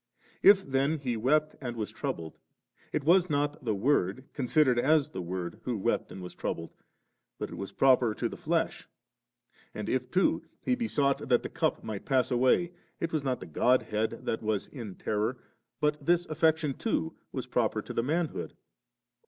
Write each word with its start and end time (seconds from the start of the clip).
If 0.41 0.65
then 0.65 0.97
He 0.97 1.15
wept 1.15 1.55
and 1.61 1.75
was 1.75 1.91
troubled, 1.91 2.39
it 2.91 3.03
was 3.03 3.29
not 3.29 3.63
the 3.63 3.75
Word, 3.75 4.23
considered 4.33 4.79
as 4.79 5.11
the 5.11 5.21
Word, 5.21 5.59
who 5.61 5.77
wept 5.77 6.11
and 6.11 6.23
was 6.23 6.33
troubled, 6.33 6.73
but 7.37 7.51
it 7.51 7.55
was 7.55 7.71
proper 7.71 8.15
to 8.15 8.27
the 8.27 8.35
flesh; 8.35 8.89
and 9.75 9.87
if 9.87 10.09
too 10.09 10.41
He 10.59 10.73
besought 10.73 11.29
that 11.29 11.43
the 11.43 11.49
cup 11.49 11.83
might 11.83 12.05
pass 12.05 12.31
away, 12.31 12.71
it 12.99 13.13
was 13.13 13.23
not 13.23 13.41
the 13.41 13.45
Godhead 13.45 14.25
that 14.25 14.41
was 14.41 14.67
in 14.69 14.95
terror, 14.95 15.37
but 15.79 16.03
this 16.03 16.25
affection 16.25 16.73
too 16.73 17.13
was 17.31 17.45
proper 17.45 17.79
to 17.83 17.93
the 17.93 18.01
manhood. 18.01 18.55